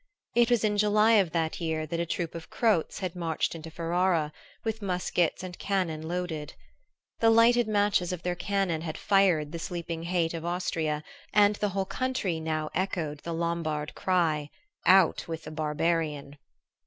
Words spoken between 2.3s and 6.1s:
of Croats had marched into Ferrara, with muskets and cannon